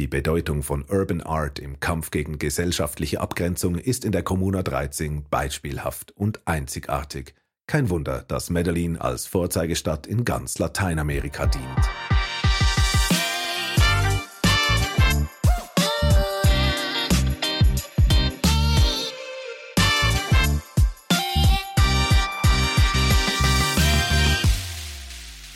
[0.00, 5.26] Die Bedeutung von Urban Art im Kampf gegen gesellschaftliche Abgrenzung ist in der Kommuna 13
[5.28, 7.34] beispielhaft und einzigartig.
[7.66, 11.66] Kein Wunder, dass Medellin als Vorzeigestadt in ganz Lateinamerika dient.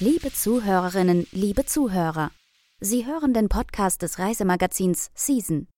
[0.01, 2.31] Liebe Zuhörerinnen, liebe Zuhörer,
[2.87, 5.69] Sie hören den Podcast des Reisemagazins Season.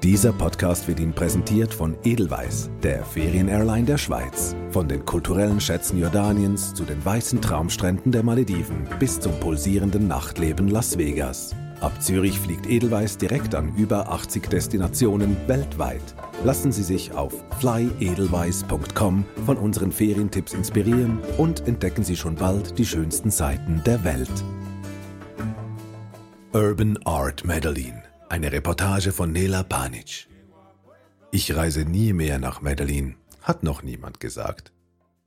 [0.00, 4.54] Dieser Podcast wird Ihnen präsentiert von Edelweiss, der Ferienairline der Schweiz.
[4.70, 10.68] Von den kulturellen Schätzen Jordaniens zu den weißen Traumstränden der Malediven bis zum pulsierenden Nachtleben
[10.68, 11.56] Las Vegas.
[11.80, 16.02] Ab Zürich fliegt Edelweiss direkt an über 80 Destinationen weltweit.
[16.42, 22.86] Lassen Sie sich auf flyedelweiss.com von unseren Ferientipps inspirieren und entdecken Sie schon bald die
[22.86, 24.44] schönsten Seiten der Welt.
[26.52, 28.02] Urban Art Medellin.
[28.28, 30.26] Eine Reportage von Nela Panic.
[31.30, 34.72] Ich reise nie mehr nach Medellin, hat noch niemand gesagt.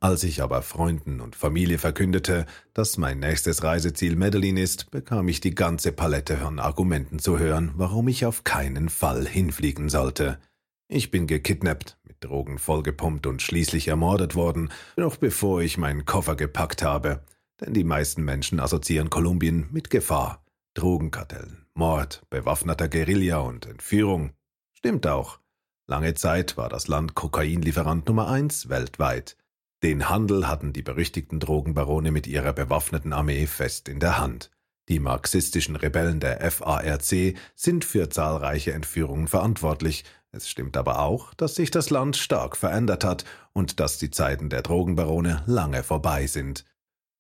[0.04, 5.42] Als ich aber Freunden und Familie verkündete, dass mein nächstes Reiseziel Medellin ist, bekam ich
[5.42, 10.40] die ganze Palette von Argumenten zu hören, warum ich auf keinen Fall hinfliegen sollte.
[10.88, 16.36] Ich bin gekidnappt, mit Drogen vollgepumpt und schließlich ermordet worden, noch bevor ich meinen Koffer
[16.36, 17.24] gepackt habe.
[17.60, 20.44] Denn die meisten Menschen assoziieren Kolumbien mit Gefahr.
[20.74, 24.32] Drogenkartellen, Mord, bewaffneter Guerilla und Entführung.
[24.74, 25.38] Stimmt auch.
[25.86, 29.38] Lange Zeit war das Land Kokainlieferant Nummer eins weltweit.
[29.84, 34.52] Den Handel hatten die berüchtigten Drogenbarone mit ihrer bewaffneten Armee fest in der Hand.
[34.90, 40.04] Die marxistischen Rebellen der FARC sind für zahlreiche Entführungen verantwortlich.
[40.32, 44.50] Es stimmt aber auch, dass sich das Land stark verändert hat und dass die Zeiten
[44.50, 46.64] der Drogenbarone lange vorbei sind.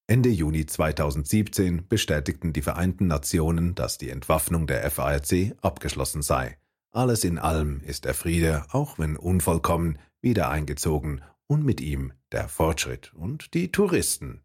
[0.06, 6.58] Ende Juni 2017 bestätigten die Vereinten Nationen, dass die Entwaffnung der FARC abgeschlossen sei.
[6.92, 12.47] Alles in allem ist der Friede, auch wenn unvollkommen, wieder eingezogen und mit ihm der
[12.47, 14.39] Fortschritt und die Touristen.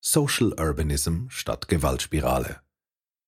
[0.00, 2.60] Social Urbanism statt Gewaltspirale.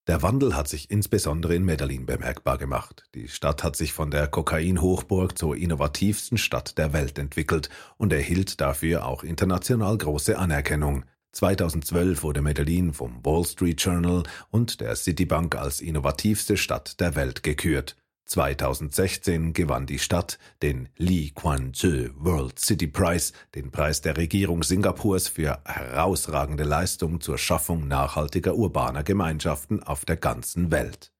[0.08, 3.04] Der Wandel hat sich insbesondere in Medellin bemerkbar gemacht.
[3.14, 8.60] Die Stadt hat sich von der Kokain-Hochburg zur innovativsten Stadt der Welt entwickelt und erhielt
[8.60, 11.04] dafür auch international große Anerkennung.
[11.30, 17.44] 2012 wurde Medellin vom Wall Street Journal und der Citibank als innovativste Stadt der Welt
[17.44, 17.94] gekürt.
[18.26, 24.62] 2016 gewann die Stadt den Lee Kuan Yew World City Prize, den Preis der Regierung
[24.62, 31.12] Singapurs für herausragende Leistung zur Schaffung nachhaltiger urbaner Gemeinschaften auf der ganzen Welt.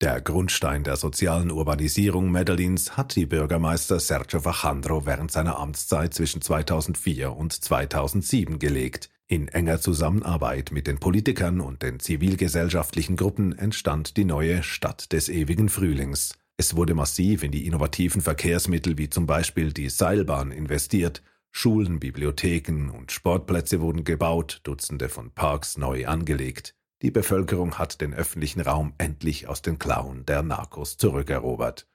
[0.00, 6.40] Der Grundstein der sozialen Urbanisierung Medellins hat die Bürgermeister Sergio Vajandro während seiner Amtszeit zwischen
[6.40, 9.10] 2004 und 2007 gelegt.
[9.26, 15.28] In enger Zusammenarbeit mit den Politikern und den zivilgesellschaftlichen Gruppen entstand die neue Stadt des
[15.28, 16.34] ewigen Frühlings.
[16.60, 22.90] Es wurde massiv in die innovativen Verkehrsmittel wie zum Beispiel die Seilbahn investiert, Schulen, Bibliotheken
[22.90, 26.74] und Sportplätze wurden gebaut, Dutzende von Parks neu angelegt.
[27.00, 31.86] Die Bevölkerung hat den öffentlichen Raum endlich aus den Klauen der Narcos zurückerobert.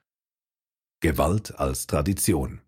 [1.00, 2.62] Gewalt als Tradition.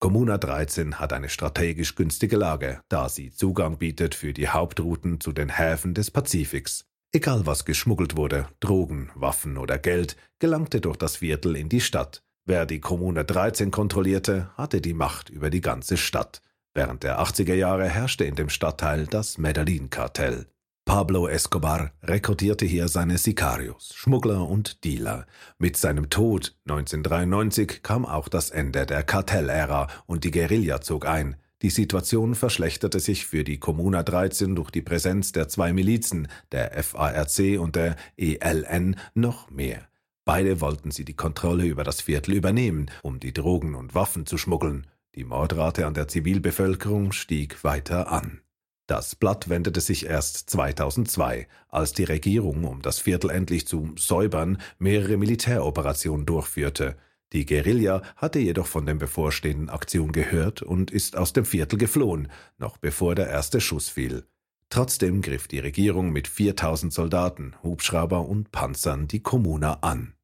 [0.00, 5.32] Kommuna 13 hat eine strategisch günstige Lage, da sie Zugang bietet für die Hauptrouten zu
[5.32, 6.87] den Häfen des Pazifiks.
[7.10, 12.22] Egal was geschmuggelt wurde, Drogen, Waffen oder Geld, gelangte durch das Viertel in die Stadt.
[12.44, 16.42] Wer die Kommune 13 kontrollierte, hatte die Macht über die ganze Stadt.
[16.74, 20.46] Während der 80er Jahre herrschte in dem Stadtteil das Medellin-Kartell.
[20.84, 25.26] Pablo Escobar rekrutierte hier seine Sicarios, Schmuggler und Dealer.
[25.58, 31.36] Mit seinem Tod 1993 kam auch das Ende der Kartellära und die Guerilla zog ein.
[31.62, 36.70] Die Situation verschlechterte sich für die Kommuna 13 durch die Präsenz der zwei Milizen, der
[36.82, 39.88] FARC und der ELN, noch mehr.
[40.24, 44.38] Beide wollten sie die Kontrolle über das Viertel übernehmen, um die Drogen und Waffen zu
[44.38, 44.86] schmuggeln.
[45.16, 48.40] Die Mordrate an der Zivilbevölkerung stieg weiter an.
[48.86, 54.58] Das Blatt wendete sich erst 2002, als die Regierung, um das Viertel endlich zu säubern,
[54.78, 56.96] mehrere Militäroperationen durchführte.
[57.32, 62.28] Die Guerilla hatte jedoch von der bevorstehenden Aktion gehört und ist aus dem Viertel geflohen,
[62.56, 64.24] noch bevor der erste Schuss fiel.
[64.70, 70.14] Trotzdem griff die Regierung mit 4000 Soldaten, Hubschrauber und Panzern die Kommuna an.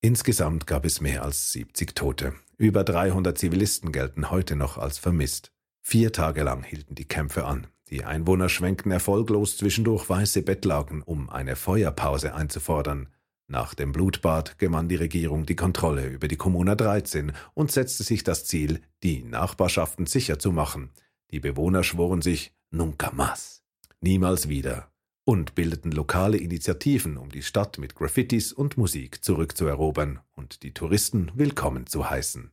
[0.00, 2.34] Insgesamt gab es mehr als 70 Tote.
[2.56, 5.52] Über 300 Zivilisten gelten heute noch als vermisst.
[5.80, 7.68] Vier Tage lang hielten die Kämpfe an.
[7.90, 13.08] Die Einwohner schwenkten erfolglos zwischendurch weiße Bettlaken, um eine Feuerpause einzufordern.
[13.52, 18.24] Nach dem Blutbad gewann die Regierung die Kontrolle über die Kommuna 13 und setzte sich
[18.24, 20.88] das Ziel, die Nachbarschaften sicher zu machen.
[21.32, 23.60] Die Bewohner schworen sich Nunca más,
[24.00, 24.90] niemals wieder.
[25.24, 31.30] und bildeten lokale Initiativen, um die Stadt mit Graffitis und Musik zurückzuerobern und die Touristen
[31.34, 32.52] willkommen zu heißen.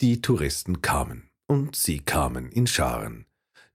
[0.00, 3.26] Die Touristen kamen, und sie kamen in Scharen.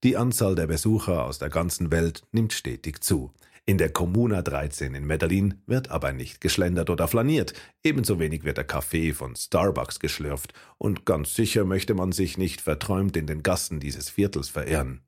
[0.03, 3.31] Die Anzahl der Besucher aus der ganzen Welt nimmt stetig zu.
[3.69, 8.57] In der Comuna 13 in Medellin wird aber nicht geschlendert oder flaniert, ebenso wenig wird
[8.57, 13.43] der Kaffee von Starbucks geschlürft, und ganz sicher möchte man sich nicht verträumt in den
[13.43, 15.01] Gassen dieses Viertels verirren.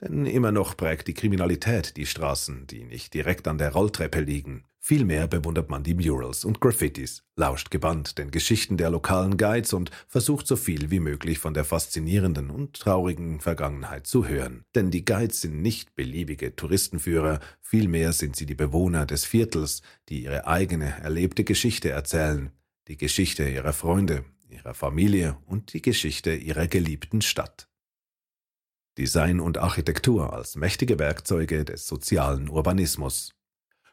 [0.00, 4.64] Denn immer noch prägt die Kriminalität die Straßen, die nicht direkt an der Rolltreppe liegen.
[4.86, 9.90] Vielmehr bewundert man die Murals und Graffitis, lauscht gebannt den Geschichten der lokalen Guides und
[10.08, 14.64] versucht so viel wie möglich von der faszinierenden und traurigen Vergangenheit zu hören.
[14.74, 19.80] Denn die Guides sind nicht beliebige Touristenführer, vielmehr sind sie die Bewohner des Viertels,
[20.10, 22.50] die ihre eigene erlebte Geschichte erzählen,
[22.88, 27.68] die Geschichte ihrer Freunde, ihrer Familie und die Geschichte ihrer geliebten Stadt.
[28.96, 33.34] Design und Architektur als mächtige Werkzeuge des sozialen Urbanismus.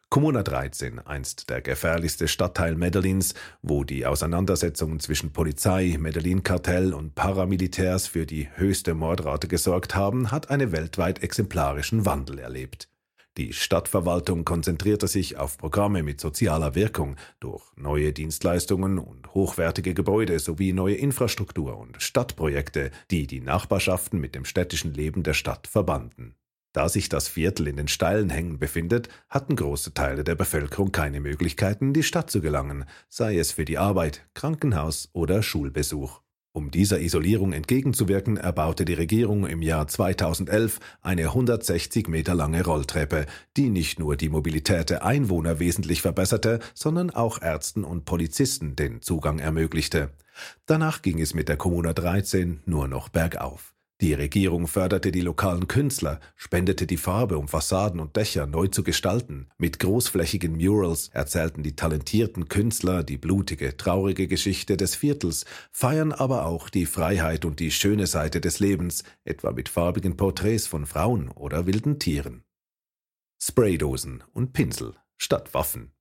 [0.10, 8.08] Kommuna 13, einst der gefährlichste Stadtteil Medellins, wo die Auseinandersetzungen zwischen Polizei, Medellin-Kartell und Paramilitärs
[8.08, 12.91] für die höchste Mordrate gesorgt haben, hat einen weltweit exemplarischen Wandel erlebt.
[13.38, 20.38] Die Stadtverwaltung konzentrierte sich auf Programme mit sozialer Wirkung durch neue Dienstleistungen und hochwertige Gebäude
[20.40, 26.36] sowie neue Infrastruktur und Stadtprojekte, die die Nachbarschaften mit dem städtischen Leben der Stadt verbanden.
[26.74, 31.22] Da sich das Viertel in den steilen Hängen befindet, hatten große Teile der Bevölkerung keine
[31.22, 36.21] Möglichkeiten, in die Stadt zu gelangen, sei es für die Arbeit, Krankenhaus oder Schulbesuch.
[36.54, 43.26] Um dieser Isolierung entgegenzuwirken, erbaute die Regierung im Jahr 2011 eine 160 Meter lange Rolltreppe,
[43.56, 49.02] die nicht nur die Mobilität der Einwohner wesentlich verbesserte, sondern auch Ärzten und Polizisten den
[49.02, 50.10] Zugang ermöglichte.
[50.66, 53.74] Danach ging es mit der Kommuna 13 nur noch bergauf.
[54.02, 58.82] Die Regierung förderte die lokalen Künstler, spendete die Farbe, um Fassaden und Dächer neu zu
[58.82, 59.48] gestalten.
[59.60, 66.48] Mit großflächigen Murals erzählten die talentierten Künstler die blutige, traurige Geschichte des Viertels, feiern aber
[66.48, 71.30] auch die Freiheit und die schöne Seite des Lebens, etwa mit farbigen Porträts von Frauen
[71.30, 72.44] oder wilden Tieren.
[73.40, 75.92] Spraydosen und Pinsel statt Waffen.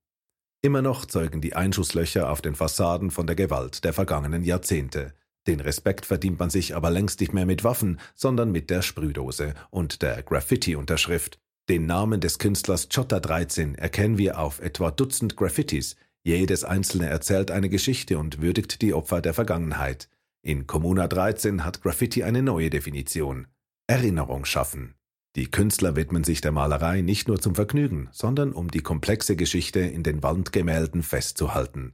[0.63, 5.13] Immer noch zeugen die Einschusslöcher auf den Fassaden von der Gewalt der vergangenen Jahrzehnte.
[5.47, 9.55] Den Respekt verdient man sich aber längst nicht mehr mit Waffen, sondern mit der Sprühdose
[9.71, 11.39] und der Graffiti-Unterschrift.
[11.69, 15.95] Den Namen des Künstlers Chotta 13 erkennen wir auf etwa Dutzend Graffitis.
[16.23, 20.09] Jedes einzelne erzählt eine Geschichte und würdigt die Opfer der Vergangenheit.
[20.43, 23.47] In Kommuna 13 hat Graffiti eine neue Definition.
[23.87, 24.95] Erinnerung schaffen.
[25.35, 29.79] Die Künstler widmen sich der Malerei nicht nur zum Vergnügen, sondern um die komplexe Geschichte
[29.79, 31.93] in den Wandgemälden festzuhalten.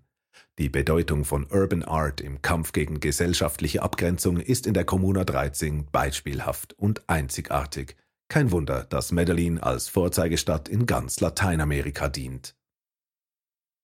[0.60, 5.86] Die Bedeutung von Urban Art im Kampf gegen gesellschaftliche Abgrenzung ist in der Kommuna 13
[5.92, 7.96] beispielhaft und einzigartig.
[8.28, 12.56] Kein Wunder, dass Medellin als Vorzeigestadt in ganz Lateinamerika dient.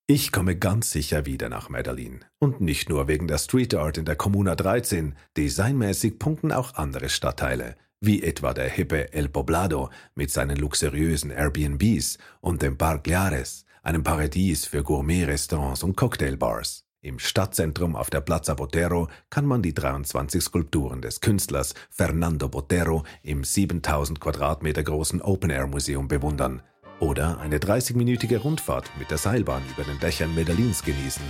[0.08, 2.26] Ich komme ganz sicher wieder nach Medellin.
[2.40, 5.16] Und nicht nur wegen der Street Art in der Kommuna 13.
[5.38, 12.18] Designmäßig punkten auch andere Stadtteile, wie etwa der hippe El Poblado mit seinen luxuriösen Airbnbs
[12.42, 16.86] und dem Park Liares, einem Paradies für Gourmet-Restaurants und Cocktailbars.
[17.02, 23.04] Im Stadtzentrum auf der Plaza Botero kann man die 23 Skulpturen des Künstlers Fernando Botero
[23.22, 26.64] im 7000 Quadratmeter großen Open-Air-Museum bewundern
[27.02, 31.26] oder eine 30-minütige Rundfahrt mit der Seilbahn über den Dächern Medellins genießen.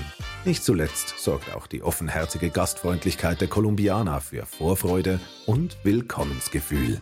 [0.45, 7.01] Nicht zuletzt sorgt auch die offenherzige Gastfreundlichkeit der Kolumbianer für Vorfreude und Willkommensgefühl.